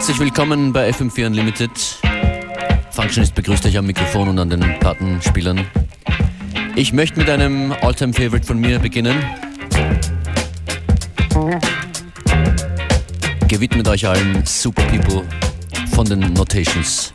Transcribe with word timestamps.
Herzlich 0.00 0.18
willkommen 0.18 0.72
bei 0.72 0.88
FM4 0.88 1.26
Unlimited. 1.26 1.70
Functionist 2.90 3.34
begrüßt 3.34 3.66
euch 3.66 3.76
am 3.76 3.84
Mikrofon 3.84 4.30
und 4.30 4.38
an 4.38 4.48
den 4.48 4.78
Plattenspielern. 4.80 5.66
Ich 6.74 6.94
möchte 6.94 7.18
mit 7.18 7.28
einem 7.28 7.72
Alltime 7.82 8.14
favorite 8.14 8.46
von 8.46 8.58
mir 8.58 8.78
beginnen. 8.78 9.22
Gewidmet 13.46 13.88
euch 13.88 14.08
allen 14.08 14.42
Super 14.46 14.84
People 14.84 15.22
von 15.94 16.06
den 16.06 16.32
Notations. 16.32 17.12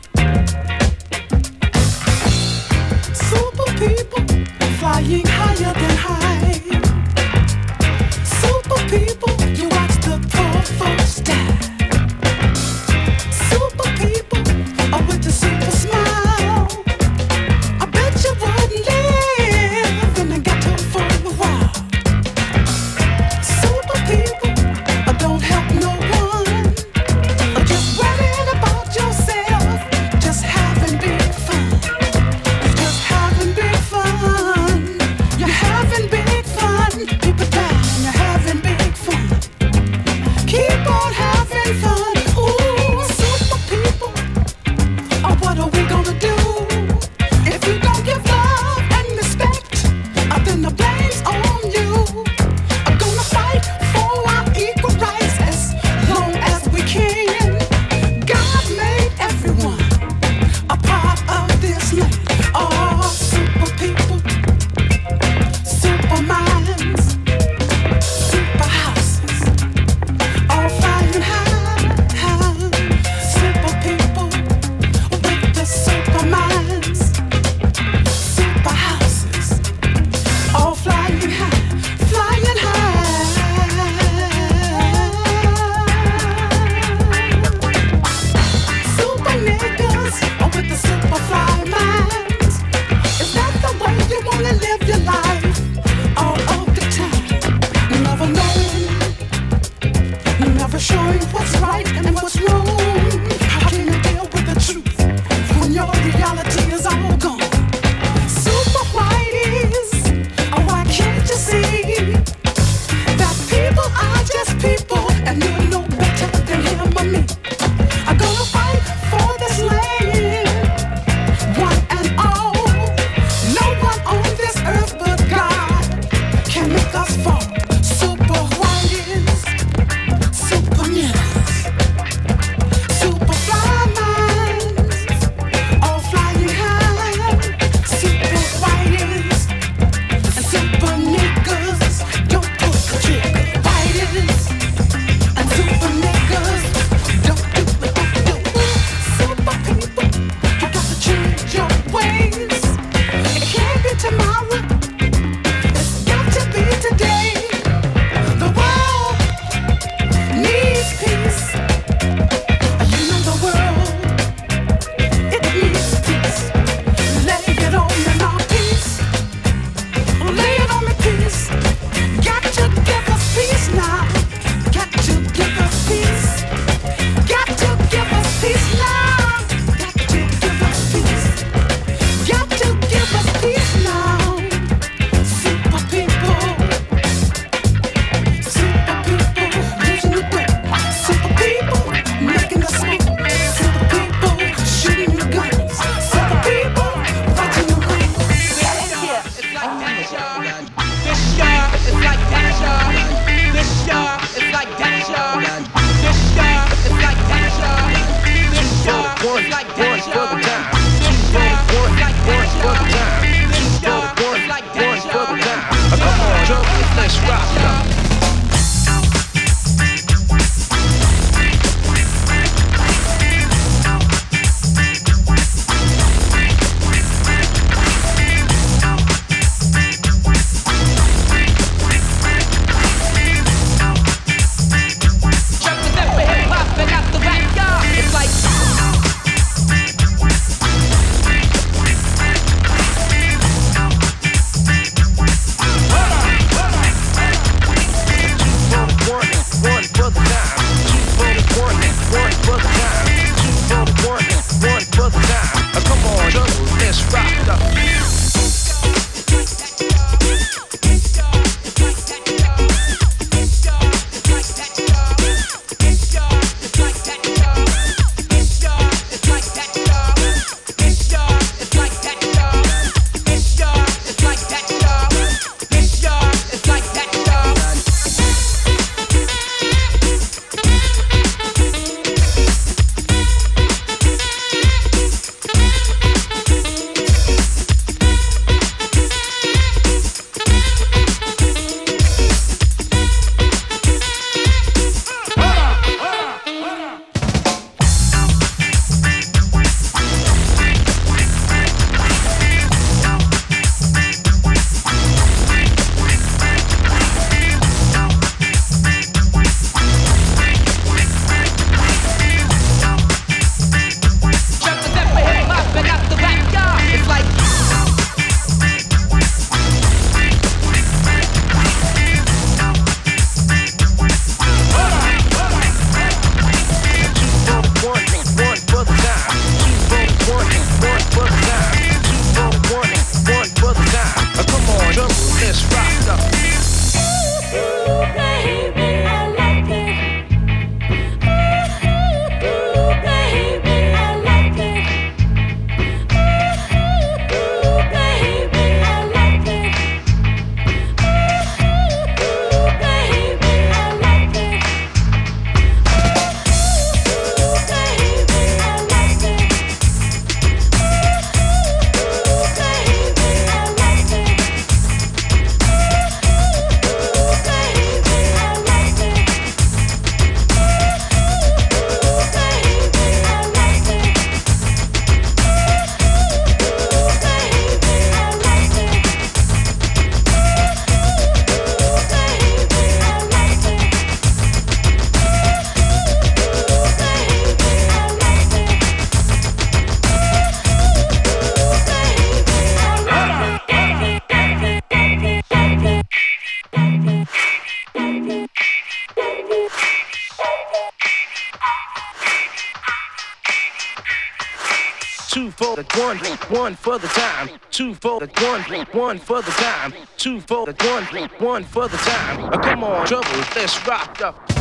One, 406.50 406.74
for 406.74 406.98
the 406.98 407.08
time, 407.08 407.50
two 407.70 407.94
for 407.94 408.20
the 408.20 408.28
one, 408.40 408.62
one 408.92 409.18
for 409.18 409.42
the 409.42 409.50
time, 409.52 409.92
two 410.16 410.40
for 410.40 410.66
the 410.66 410.74
one, 410.84 411.28
one 411.38 411.64
for 411.64 411.88
the 411.88 411.96
time. 411.96 412.44
Uh, 412.44 412.58
come 412.58 412.84
on, 412.84 413.06
trouble, 413.06 413.28
let's 413.54 413.86
rock 413.86 414.20
up. 414.22 414.55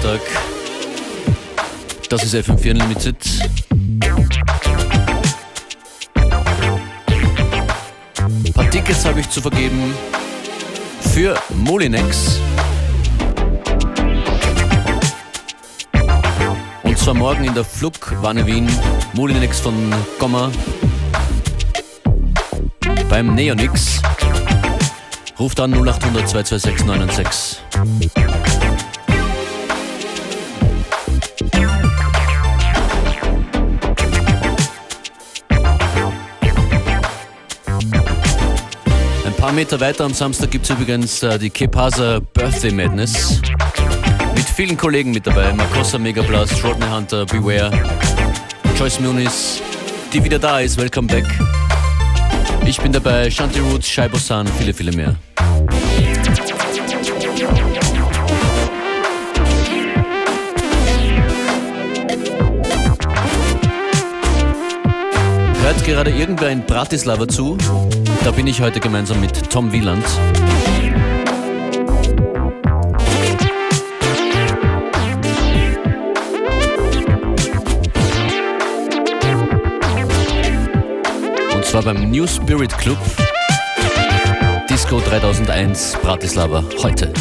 Freitag. 0.00 0.20
Das 2.08 2.24
ist 2.24 2.34
FM4 2.34 2.70
Unlimited. 2.70 3.16
Ein 8.16 8.52
paar 8.54 8.70
Tickets 8.70 9.04
habe 9.04 9.20
ich 9.20 9.28
zu 9.28 9.42
vergeben 9.42 9.94
für 11.12 11.36
Molinex. 11.50 12.40
Und 16.82 16.98
zwar 16.98 17.14
morgen 17.14 17.44
in 17.44 17.54
der 17.54 17.64
Flug 17.64 17.94
Wanne 18.22 18.46
Wien. 18.46 18.68
Molinex 19.12 19.60
von 19.60 19.74
Gomma. 20.18 20.50
Beim 23.10 23.34
Neonix. 23.34 24.00
Ruft 25.38 25.60
an 25.60 25.72
0800 25.72 26.28
226 26.28 26.86
996. 26.86 28.19
paar 39.50 39.56
Meter 39.56 39.80
weiter 39.80 40.04
am 40.04 40.14
Samstag 40.14 40.52
gibt 40.52 40.64
es 40.64 40.70
übrigens 40.70 41.24
äh, 41.24 41.36
die 41.36 41.50
Kepasa 41.50 42.20
Birthday 42.20 42.70
Madness. 42.70 43.42
Mit 44.36 44.44
vielen 44.44 44.76
Kollegen 44.76 45.10
mit 45.10 45.26
dabei. 45.26 45.52
Makossa 45.52 45.98
Megablast, 45.98 46.62
Rodney 46.62 46.86
Hunter, 46.86 47.26
Beware, 47.26 47.72
Joyce 48.78 49.00
Muniz, 49.00 49.60
die 50.12 50.22
wieder 50.22 50.38
da 50.38 50.60
ist. 50.60 50.78
Welcome 50.78 51.08
back. 51.08 51.24
Ich 52.64 52.80
bin 52.80 52.92
dabei, 52.92 53.28
Shanti 53.28 53.58
Roots, 53.58 53.88
Shaibo-san, 53.88 54.46
viele, 54.46 54.72
viele 54.72 54.92
mehr. 54.92 55.16
Hört 65.60 65.84
gerade 65.84 66.10
irgendwer 66.12 66.50
in 66.50 66.64
Bratislava 66.64 67.26
zu? 67.26 67.58
Da 68.22 68.30
bin 68.30 68.46
ich 68.46 68.60
heute 68.60 68.80
gemeinsam 68.80 69.20
mit 69.20 69.50
Tom 69.50 69.72
Wieland. 69.72 70.04
Und 81.54 81.64
zwar 81.64 81.82
beim 81.82 82.10
New 82.10 82.26
Spirit 82.26 82.76
Club 82.76 82.98
Disco 84.68 85.00
3001 85.00 85.96
Bratislava 86.02 86.62
heute. 86.82 87.12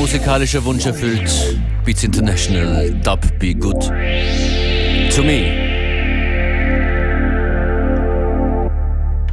Musikalischer 0.00 0.64
Wunsch 0.64 0.86
erfüllt. 0.86 1.30
Beats 1.84 2.04
International, 2.04 2.90
Dub 3.02 3.20
Be 3.38 3.52
Good. 3.52 3.82
To 3.82 5.22
me. 5.22 5.68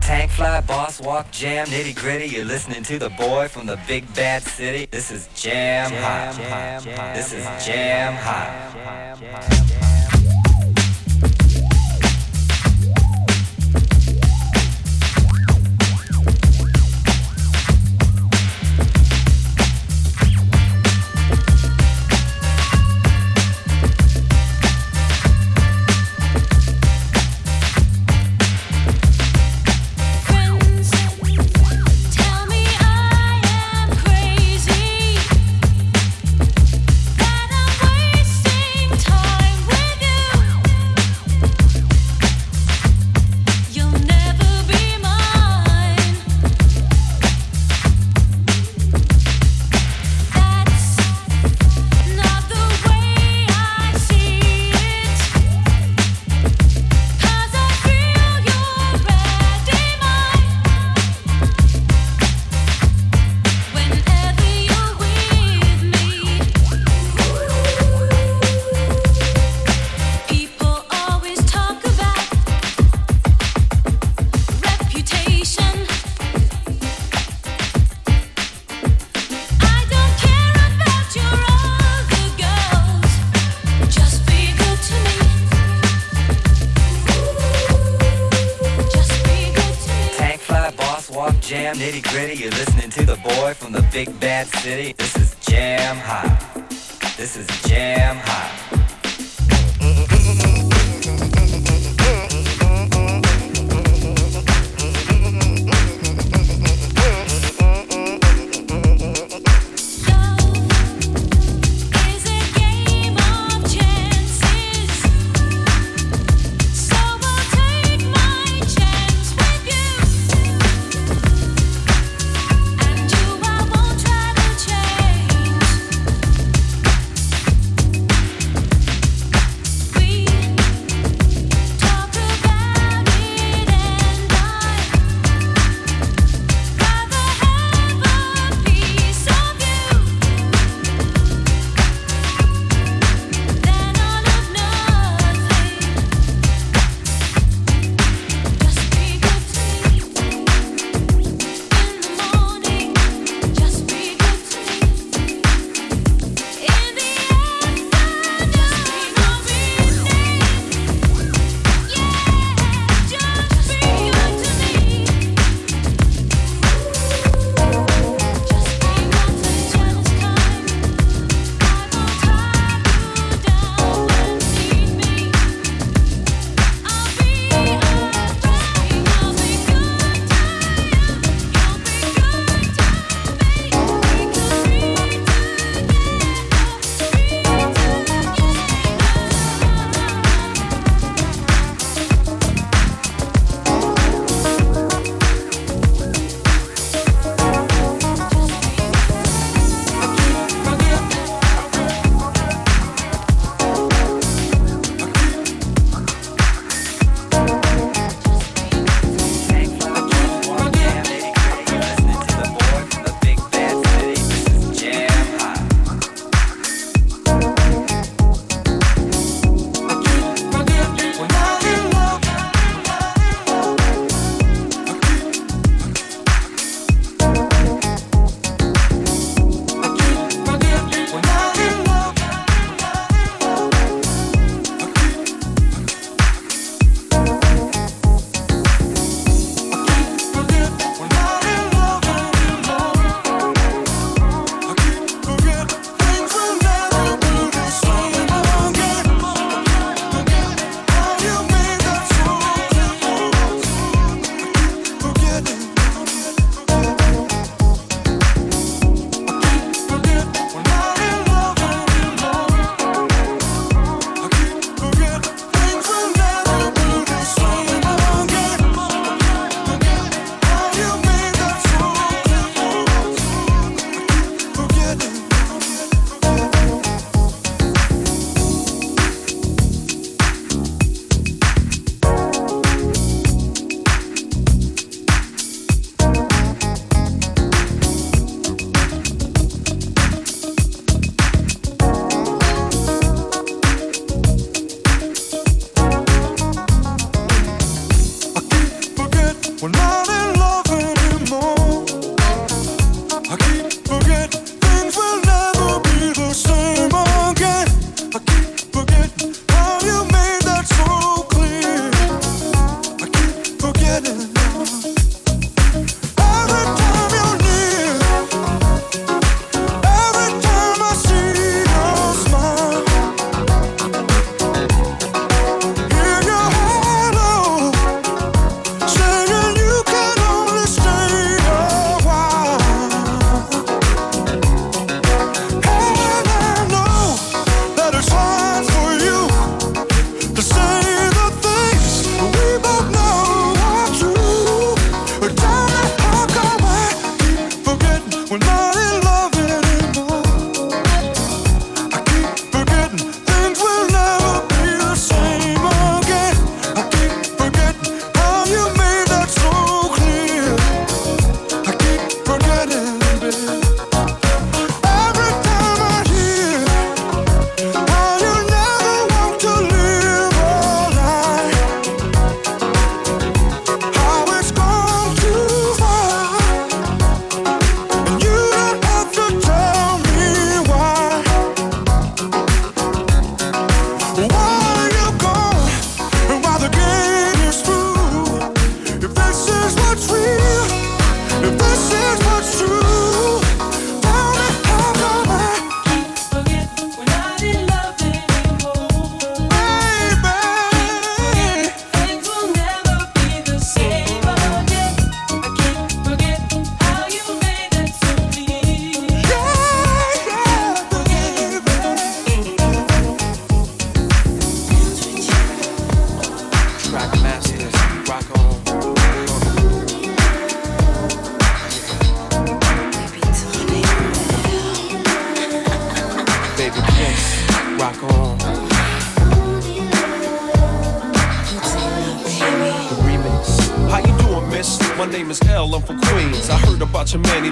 Tank 0.01 0.29
fly, 0.31 0.61
boss 0.67 0.99
walk, 1.01 1.31
jam, 1.31 1.67
nitty 1.67 1.95
gritty. 1.95 2.25
You're 2.25 2.45
listening 2.45 2.83
to 2.83 2.99
the 2.99 3.09
boy 3.11 3.47
from 3.47 3.65
the 3.65 3.77
big 3.87 4.03
bad 4.13 4.43
city. 4.43 4.87
This 4.91 5.09
is 5.09 5.29
jam, 5.35 5.89
hot. 6.01 6.35
This 7.15 7.31
is 7.31 7.45
jam 7.65 8.13
hot. 8.15 9.66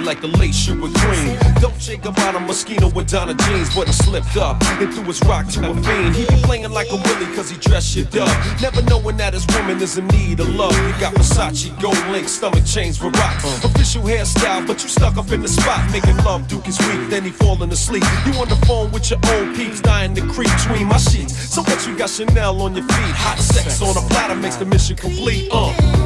Like 0.06 0.20
the 0.20 0.28
late 0.38 0.54
sugar 0.54 0.86
green. 0.86 1.36
Dolce 1.60 1.96
Gabbana 1.96 2.38
Moschino 2.46 2.94
with 2.94 3.10
Donna 3.10 3.34
jeans, 3.34 3.74
but 3.74 3.88
he 3.88 3.92
slipped 3.92 4.36
up 4.36 4.62
and 4.78 4.94
threw 4.94 5.02
his 5.02 5.20
rock 5.24 5.48
to 5.48 5.68
a 5.68 5.74
fiend. 5.82 6.14
He 6.14 6.24
be 6.26 6.40
playing 6.42 6.70
like 6.70 6.86
a 6.90 6.96
willy 6.96 7.26
cause 7.34 7.50
he 7.50 7.58
dressed 7.58 7.92
shit 7.92 8.16
up. 8.16 8.30
Never 8.62 8.82
knowing 8.82 9.16
that 9.16 9.34
his 9.34 9.44
woman 9.48 9.82
is 9.82 9.98
in 9.98 10.06
need 10.08 10.38
of 10.38 10.48
love. 10.54 10.76
He 10.86 10.92
got 11.00 11.12
Versace, 11.14 11.68
gold 11.82 11.98
link, 12.12 12.28
stomach 12.28 12.64
chains 12.64 12.96
for 12.96 13.10
rocks. 13.10 13.64
Official 13.64 14.02
hairstyle, 14.02 14.64
but 14.64 14.80
you 14.84 14.88
stuck 14.88 15.16
up 15.16 15.32
in 15.32 15.42
the 15.42 15.48
spot. 15.48 15.90
Making 15.90 16.16
love, 16.18 16.46
Duke 16.46 16.68
is 16.68 16.78
weak, 16.78 17.10
then 17.10 17.24
he 17.24 17.30
falling 17.30 17.72
asleep. 17.72 18.04
You 18.26 18.32
on 18.40 18.48
the 18.48 18.60
phone 18.64 18.92
with 18.92 19.10
your 19.10 19.18
old 19.34 19.56
peeps, 19.56 19.80
dying 19.80 20.14
to 20.14 20.20
creep 20.28 20.50
between 20.56 20.86
my 20.86 20.98
sheets. 20.98 21.34
So 21.52 21.62
what 21.62 21.84
you 21.84 21.98
got 21.98 22.10
Chanel 22.10 22.62
on 22.62 22.76
your 22.76 22.84
feet? 22.84 23.14
Hot 23.26 23.38
sex 23.38 23.82
on 23.82 23.96
a 23.96 24.08
platter 24.08 24.36
makes 24.36 24.56
the 24.56 24.66
mission 24.66 24.94
complete. 24.94 25.48
Uh. 25.50 26.05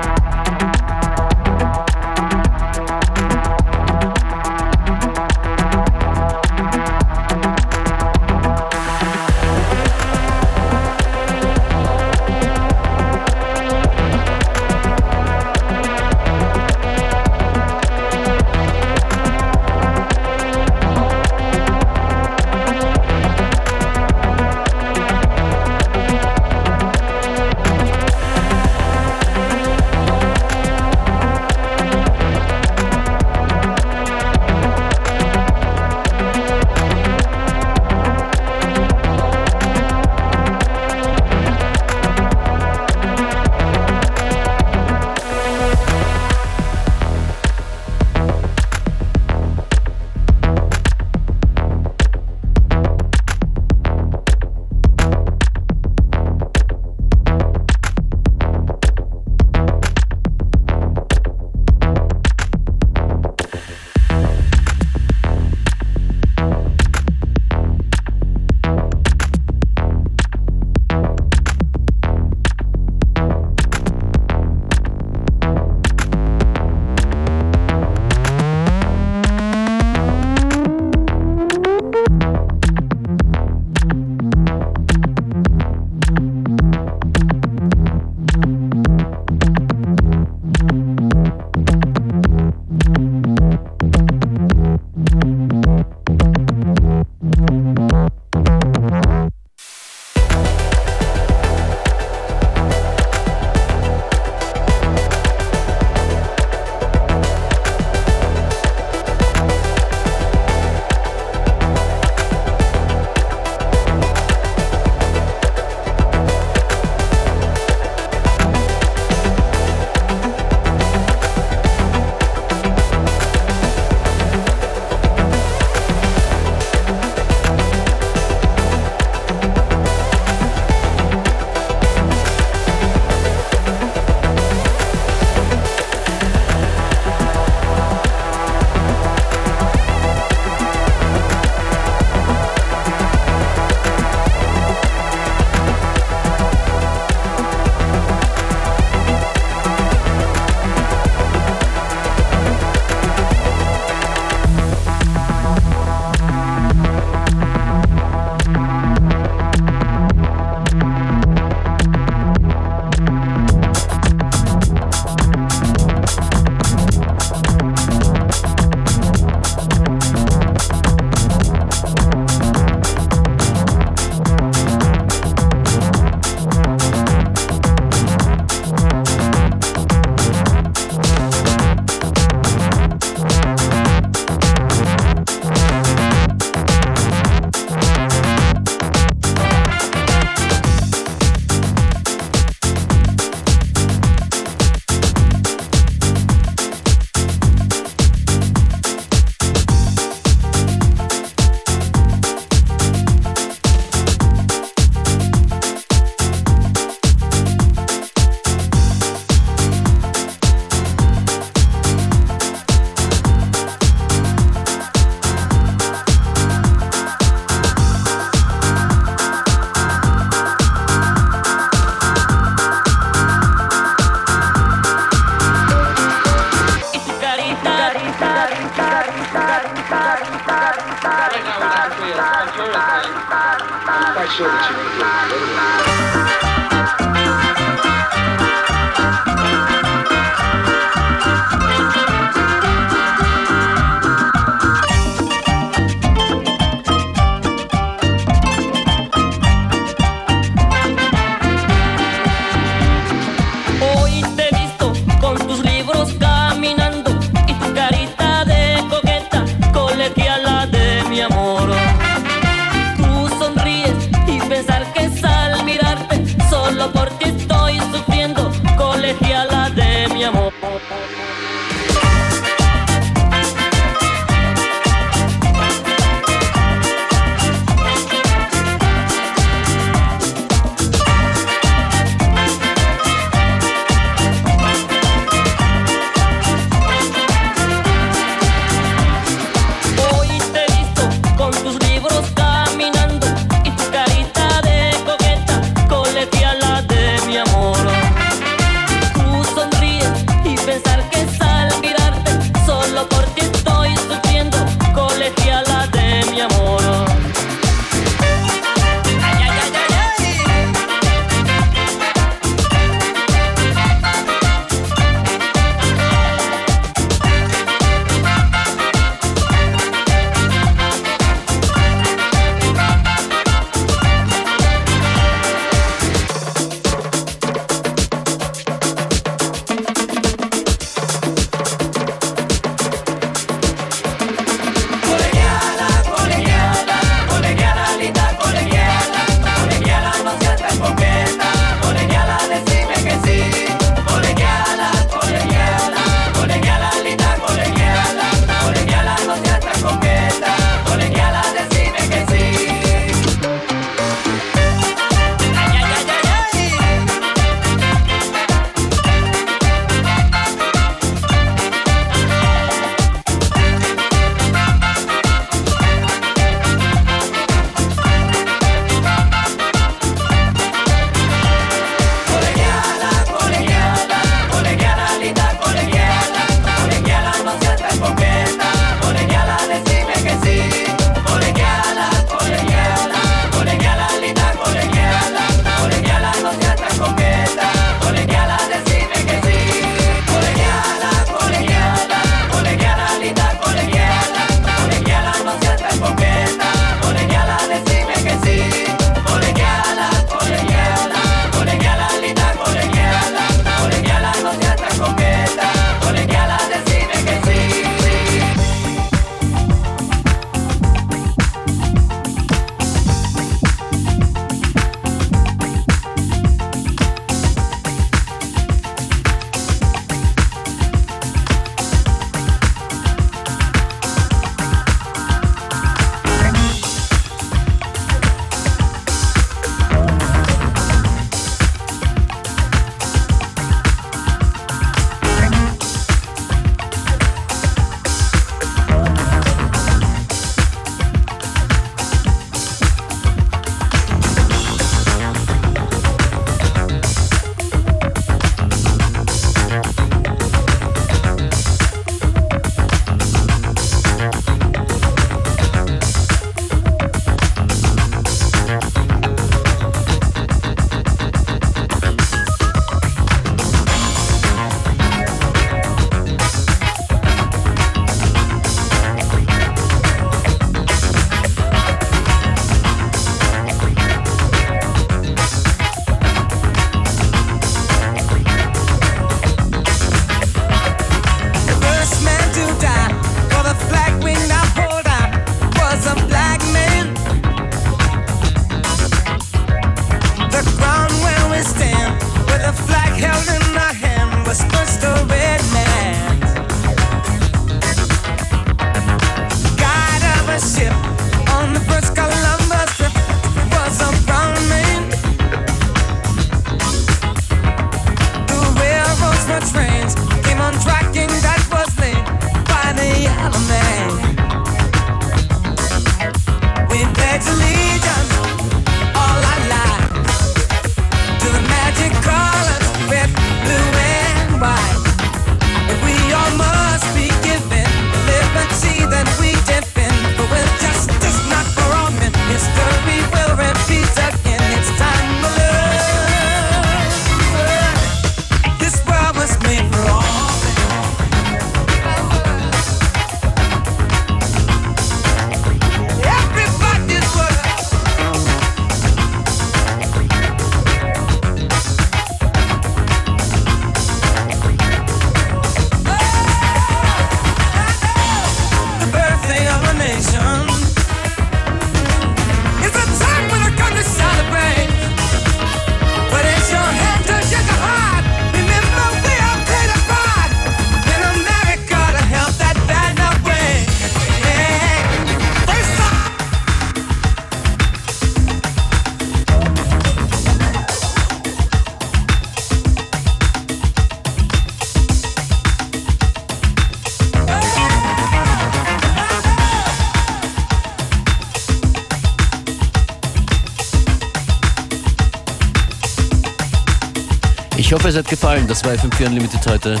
Es 598.16 598.30
gefallen. 598.30 598.66
Das 598.68 598.84
war 598.84 598.92
FM4 598.92 599.26
Unlimited 599.26 599.66
heute. 599.66 600.00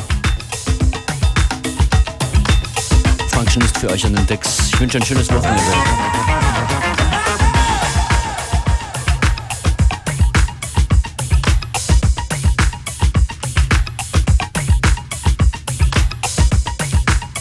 Function 3.30 3.62
ist 3.62 3.76
für 3.78 3.90
euch 3.90 4.04
an 4.06 4.14
den 4.14 4.26
Decks. 4.26 4.68
Ich 4.68 4.80
wünsche 4.80 4.98
ein 4.98 5.04
schönes 5.04 5.28
Wochenende. 5.32 5.62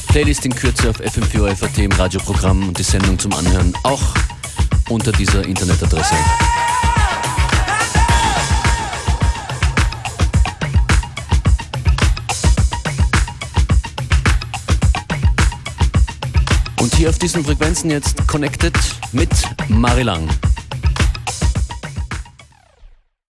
Playlist 0.07 0.45
in 0.45 0.55
Kürze 0.55 0.89
auf 0.89 0.99
FM4 0.99 1.55
FAT 1.55 1.77
im 1.79 1.91
Radioprogramm 1.91 2.69
und 2.69 2.77
die 2.79 2.83
Sendung 2.83 3.19
zum 3.19 3.33
Anhören 3.33 3.73
auch 3.83 4.01
unter 4.89 5.11
dieser 5.11 5.45
Internetadresse. 5.45 6.15
Hier 17.03 17.09
auf 17.09 17.19
diesen 17.19 17.43
Frequenzen 17.43 17.91
jetzt 17.91 18.25
connected 18.29 18.73
mit 19.11 19.29
Marilang. 19.67 20.29